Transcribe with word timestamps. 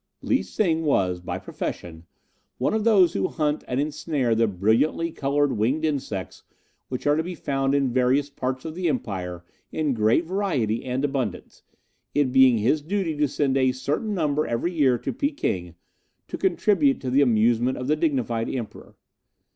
"Lee 0.23 0.41
Sing 0.41 0.81
was, 0.83 1.19
by 1.21 1.37
profession, 1.37 2.07
one 2.57 2.73
of 2.73 2.83
those 2.83 3.13
who 3.13 3.27
hunt 3.27 3.63
and 3.67 3.79
ensnare 3.79 4.33
the 4.33 4.47
brilliantly 4.47 5.11
coloured 5.11 5.51
winged 5.53 5.85
insects 5.85 6.41
which 6.89 7.05
are 7.05 7.15
to 7.15 7.21
be 7.21 7.35
found 7.35 7.75
in 7.75 7.93
various 7.93 8.27
parts 8.27 8.65
of 8.65 8.73
the 8.73 8.89
Empire 8.89 9.45
in 9.71 9.93
great 9.93 10.25
variety 10.25 10.83
and 10.85 11.05
abundance, 11.05 11.61
it 12.15 12.31
being 12.31 12.57
his 12.57 12.81
duty 12.81 13.15
to 13.15 13.27
send 13.27 13.55
a 13.55 13.73
certain 13.73 14.15
number 14.15 14.47
every 14.47 14.73
year 14.73 14.97
to 14.97 15.13
Peking 15.13 15.75
to 16.27 16.35
contribute 16.35 16.99
to 16.99 17.11
the 17.11 17.21
amusement 17.21 17.77
of 17.77 17.85
the 17.85 17.95
dignified 17.95 18.49
Emperor. 18.49 18.95